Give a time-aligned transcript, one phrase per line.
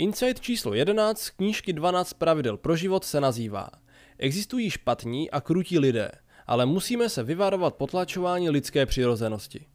[0.00, 3.70] Insight číslo 11 z knížky 12 pravidel pro život se nazývá
[4.18, 6.10] Existují špatní a krutí lidé,
[6.46, 9.66] ale musíme se vyvarovat potlačování lidské přirozenosti.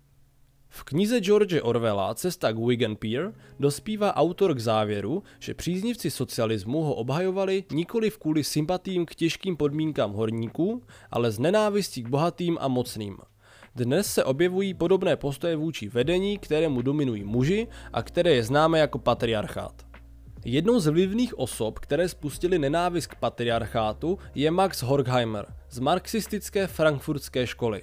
[0.69, 6.83] V knize George Orwella Cesta k Wigan Pier dospívá autor k závěru, že příznivci socialismu
[6.83, 12.57] ho obhajovali nikoli v kvůli sympatím k těžkým podmínkám horníků, ale z nenávistí k bohatým
[12.61, 13.17] a mocným.
[13.75, 18.99] Dnes se objevují podobné postoje vůči vedení, kterému dominují muži a které je známe jako
[18.99, 19.84] patriarchát.
[20.47, 27.47] Jednou z vlivných osob, které spustili nenávist k patriarchátu, je Max Horkheimer z marxistické frankfurtské
[27.47, 27.81] školy.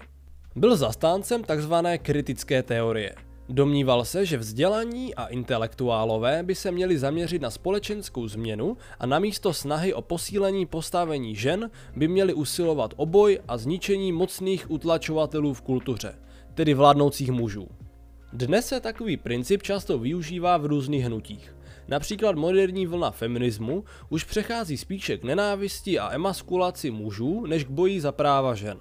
[0.56, 1.74] Byl zastáncem tzv.
[2.02, 3.14] kritické teorie.
[3.48, 9.52] Domníval se, že vzdělaní a intelektuálové by se měli zaměřit na společenskou změnu a namísto
[9.52, 15.62] snahy o posílení postavení žen by měli usilovat o boj a zničení mocných utlačovatelů v
[15.62, 16.14] kultuře,
[16.54, 17.68] tedy vládnoucích mužů.
[18.32, 21.54] Dnes se takový princip často využívá v různých hnutích.
[21.88, 28.00] Například moderní vlna feminismu už přechází spíše k nenávisti a emaskulaci mužů než k boji
[28.00, 28.78] za práva žen.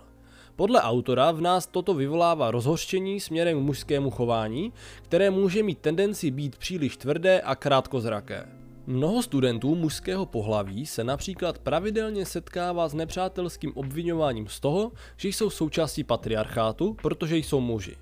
[0.56, 6.32] Podle autora v nás toto vyvolává rozhořčení směrem k mužskému chování, které může mít tendenci
[6.32, 8.46] být příliš tvrdé a krátkozraké.
[8.88, 15.50] Mnoho studentů mužského pohlaví se například pravidelně setkává s nepřátelským obvinováním z toho, že jsou
[15.50, 17.96] součástí patriarchátu, protože jsou muži.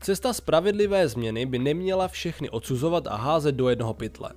[0.00, 4.30] Cesta spravedlivé změny by neměla všechny odsuzovat a házet do jednoho pytle.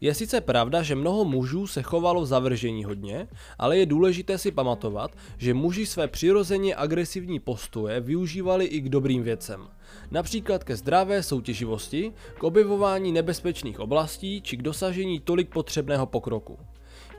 [0.00, 3.28] Je sice pravda, že mnoho mužů se chovalo zavržení hodně,
[3.58, 9.22] ale je důležité si pamatovat, že muži své přirozeně agresivní postoje využívali i k dobrým
[9.22, 9.68] věcem.
[10.10, 16.58] Například ke zdravé soutěživosti, k objevování nebezpečných oblastí či k dosažení tolik potřebného pokroku.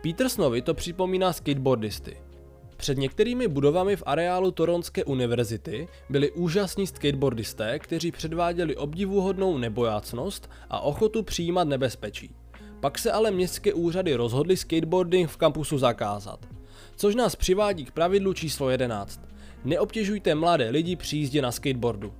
[0.01, 2.17] Petersnovi to připomíná skateboardisty.
[2.85, 10.79] Před některými budovami v areálu Toronské univerzity byli úžasní skateboardisté, kteří předváděli obdivuhodnou nebojácnost a
[10.79, 12.35] ochotu přijímat nebezpečí.
[12.79, 16.45] Pak se ale městské úřady rozhodly skateboarding v kampusu zakázat.
[16.95, 19.21] Což nás přivádí k pravidlu číslo 11.
[19.63, 22.13] Neobtěžujte mladé lidi při jízdě na skateboardu.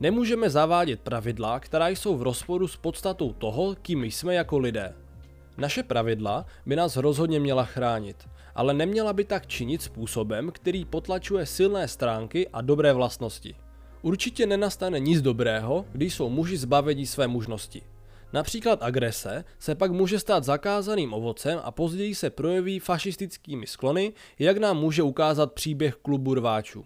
[0.00, 4.94] Nemůžeme zavádět pravidla, která jsou v rozporu s podstatou toho, kým jsme jako lidé.
[5.60, 11.46] Naše pravidla by nás rozhodně měla chránit, ale neměla by tak činit způsobem, který potlačuje
[11.46, 13.54] silné stránky a dobré vlastnosti.
[14.02, 17.82] Určitě nenastane nic dobrého, když jsou muži zbavení své mužnosti.
[18.32, 24.58] Například agrese se pak může stát zakázaným ovocem a později se projeví fašistickými sklony, jak
[24.58, 26.84] nám může ukázat příběh klubu rváčů.